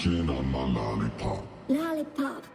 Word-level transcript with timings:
gin 0.00 0.30
on 0.30 0.50
my 0.50 0.64
lollipop. 0.64 1.44
Lollipop. 1.68 2.49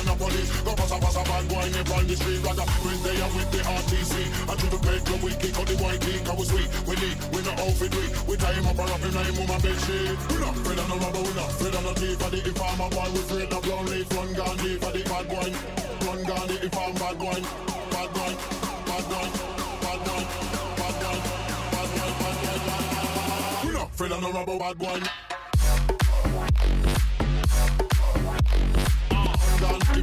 on 0.00 0.06
the 0.06 0.16
police. 0.16 0.50
Go 0.64 0.72
pass 0.74 0.92
a 0.92 0.98
pass 0.98 1.16
a 1.16 1.22
bad 1.28 1.44
boy 1.48 1.68
nip 1.68 1.90
on 1.92 2.06
the 2.08 2.16
street 2.16 2.40
Rather 2.40 2.64
with 2.80 3.00
they 3.04 3.20
and 3.20 3.32
with 3.36 3.50
the 3.52 3.60
RTC 3.60 4.12
And 4.48 4.58
to 4.58 4.66
the 4.72 4.80
bedroom 4.80 5.20
we 5.20 5.32
kick 5.36 5.52
out 5.60 5.66
the 5.68 5.76
white 5.76 6.00
leak 6.08 6.24
I 6.24 6.34
was 6.34 6.50
weak, 6.52 6.70
we 6.88 6.96
leak, 6.96 7.16
we 7.32 7.40
no 7.44 7.52
outfit 7.60 7.92
we 7.92 8.04
We 8.24 8.34
tie 8.40 8.56
him 8.56 8.66
up 8.66 8.80
and 8.80 8.88
wrap 8.88 9.02
him 9.04 9.12
like 9.12 9.34
mama 9.36 9.56
bed 9.60 9.78
sheet 9.84 10.16
We 10.32 10.36
not 10.40 10.56
afraid 10.56 10.80
of 10.80 10.88
no 10.88 10.96
rubber, 10.96 11.20
we 11.20 11.32
not 11.36 11.50
afraid 11.52 11.74
of 11.76 11.84
no 11.84 11.92
thief 12.00 12.16
For 12.16 12.30
the 12.32 12.40
informer 12.40 12.88
boy 12.88 13.08
we 13.12 13.20
afraid 13.20 13.52
of 13.52 13.62
blown 13.62 13.86
leaf 13.92 14.08
Run 14.16 14.30
gone 14.32 14.56
deep 14.64 14.78
for 14.80 14.92
the 14.96 15.02
bad 15.04 15.26
boy. 15.28 15.48
Run 16.00 16.20
gone 16.24 16.48
the 16.48 16.56
informer 16.64 16.96
bad 16.96 17.16
boy. 17.20 17.40
Bad 17.92 18.10
boy, 18.16 18.32
bad 18.88 19.04
boy, 19.04 19.28
bad 19.84 20.00
boy, 20.00 20.00
bad 20.00 20.00
boy 20.00 20.32
Bad 20.80 20.96
boy, 20.96 21.16
bad 21.60 21.76
boy, 21.76 21.76
bad 21.76 21.88
boy, 21.92 22.16
bad 22.40 22.60
boy 22.64 23.68
We 23.68 23.70
not 23.76 23.88
afraid 23.92 24.12
of 24.12 24.20
no 24.24 24.28
rubber, 24.32 24.56
bad 24.56 24.78
boy. 24.80 25.29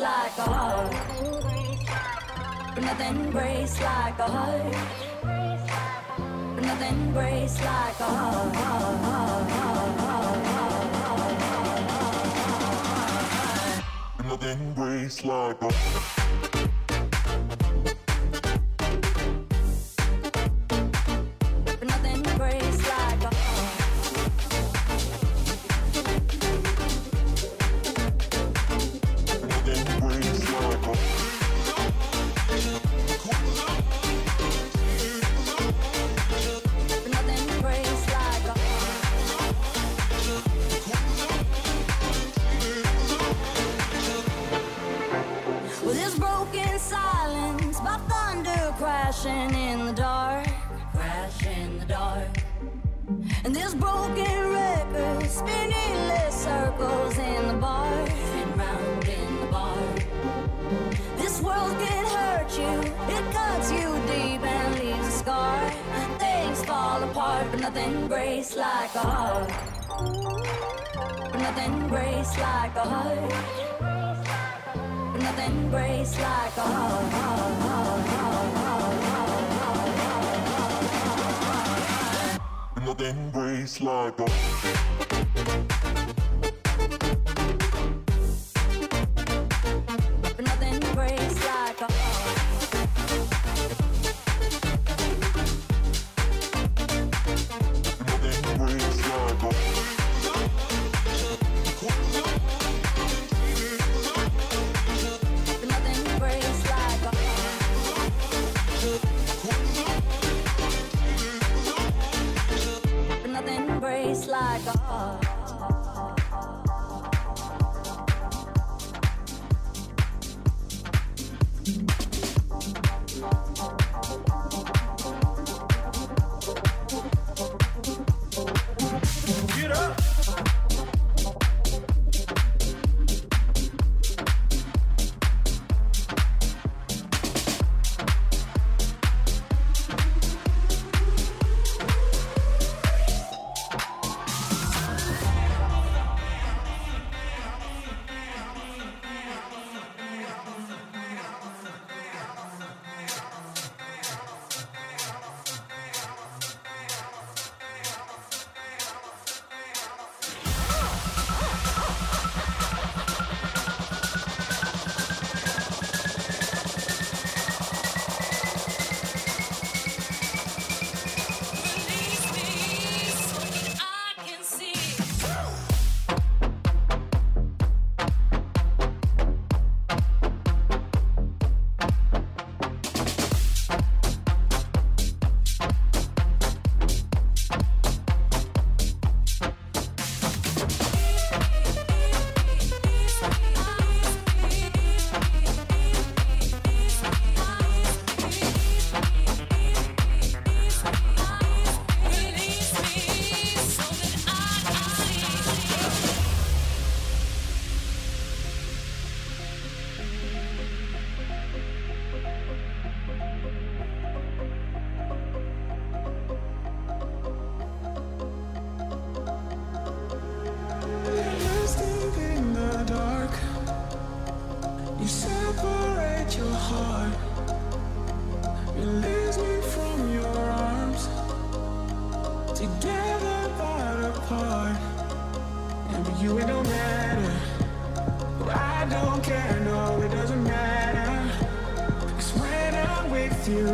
Like 0.10 0.38
a 0.38 0.42
heart. 0.42 0.92
Nothing 2.82 3.32
breaks 3.32 3.75
like 3.82 4.20
a 4.20 4.28
heart. 4.36 4.74
Nothing 6.68 7.00
breaks 7.13 7.58
like 7.70 8.00
a 8.00 8.12
heart. 8.18 8.54
Nothing 14.25 14.74
breaks 14.74 15.18
like 15.25 15.62
a 15.62 15.70
But 16.42 16.49
crashing 48.89 49.54
in 49.54 49.86
the 49.86 49.93
dark, 49.93 50.47
crash 50.95 51.45
in 51.45 51.78
the 51.78 51.86
dark. 51.86 52.34
And 53.45 53.56
this 53.56 53.75
broken 53.75 54.38
record 54.62 55.30
spinning 55.30 55.95
little 56.12 56.32
circles 56.32 57.15
in 57.19 57.41
the 57.49 57.58
bar, 57.65 58.08
spin 58.08 58.49
round 58.58 59.08
in 59.08 59.32
the 59.41 59.49
bar. 59.56 59.78
This 61.21 61.39
world 61.39 61.75
can 61.86 62.06
hurt 62.17 62.52
you, 62.62 62.75
it 63.15 63.25
cuts 63.36 63.71
you 63.71 63.88
deep 64.12 64.41
and 64.58 64.80
leaves 64.80 65.08
a 65.08 65.17
scar. 65.21 65.60
Things 66.17 66.65
fall 66.65 67.04
apart, 67.04 67.45
but 67.52 67.60
nothing 67.60 68.08
breaks 68.08 68.56
like 68.56 68.95
a 68.95 69.06
heart. 69.12 69.52
But 71.32 71.39
nothing 71.47 71.88
breaks 71.89 72.36
like 72.39 72.75
a 72.75 72.86
heart. 72.93 73.79
Nothing 75.30 75.70
breaks 75.70 76.20
like 76.20 76.58
a 76.58 76.62
heart. 76.62 77.30
Nothing 82.84 83.30
breaks 83.30 83.80
like 83.80 84.20
a 84.20 84.26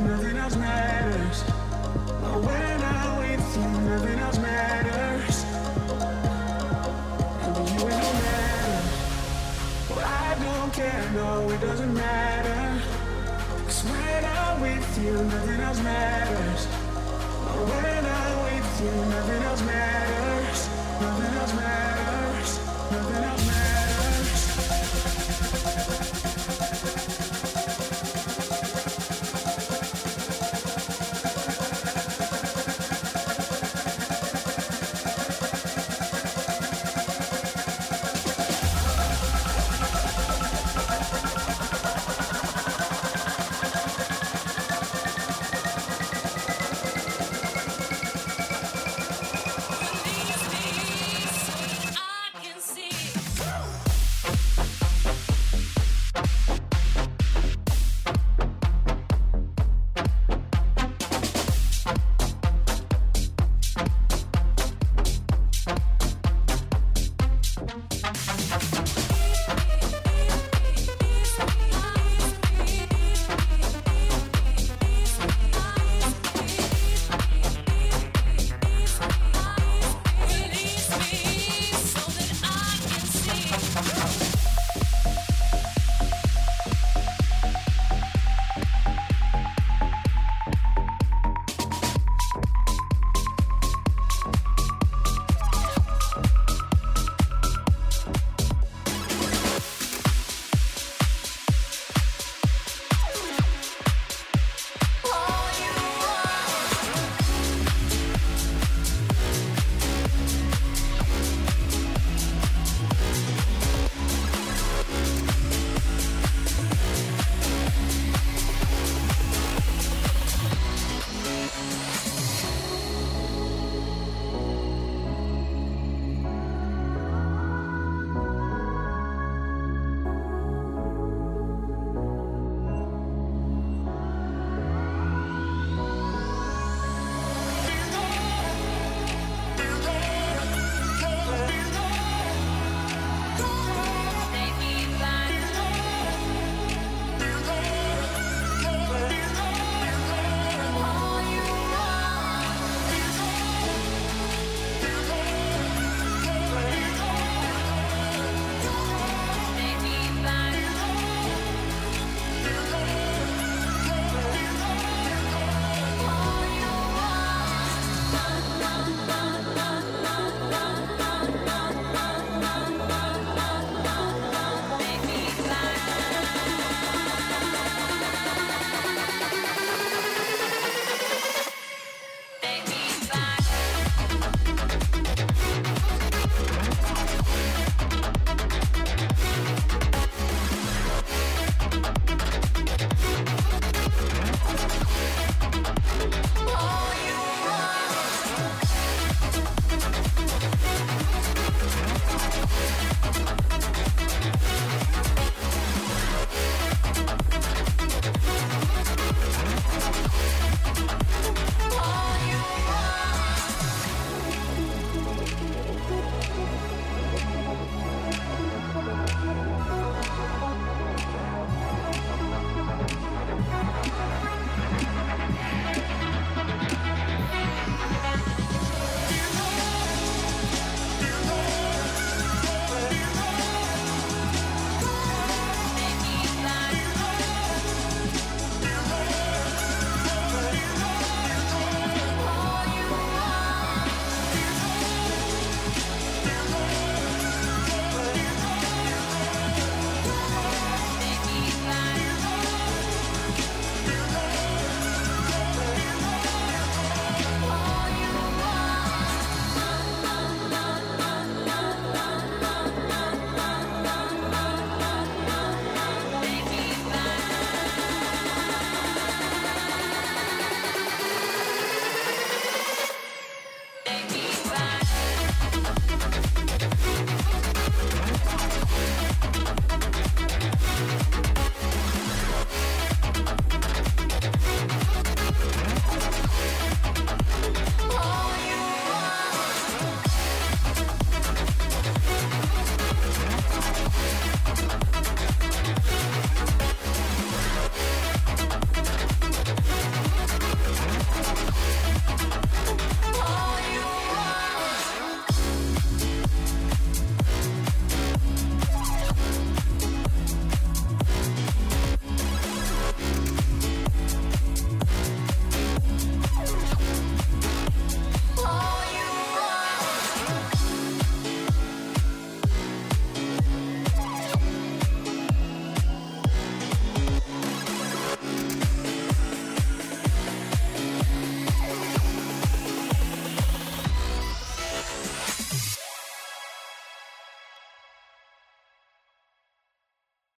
nothing 0.06 0.38
else 0.38 0.56
matters. 0.56 1.44
But 2.22 2.38
when 2.48 2.78
I'm 2.84 3.18
with 3.20 3.58
you, 3.58 3.68
nothing 3.90 4.20
else 4.20 4.38
matters. 4.38 5.36
And 7.44 7.58
you 7.70 7.76
it 7.76 8.02
don't 8.04 8.20
matter. 8.26 8.82
Well, 9.90 10.06
I 10.06 10.36
don't 10.46 10.74
care, 10.74 11.06
no, 11.14 11.50
it 11.50 11.62
doesn't 11.62 11.94
matter. 11.94 12.82
'Cause 13.66 13.84
when 13.84 14.26
I'm 14.26 14.62
with 14.62 14.90
you, 15.04 15.14
nothing 15.34 15.62
else 15.62 15.82
matters. 15.82 16.62
But 17.46 17.60
when 17.70 18.04
I'm 18.20 18.36
with 18.48 18.82
you, 18.84 18.94
nothing 19.16 19.44
else 19.50 19.62
matters. 19.62 20.60
Nothing 21.02 21.34
else 21.40 21.54
matters. 21.54 22.50
Nothing 22.92 23.24
else 23.24 23.46
matters. 23.48 23.75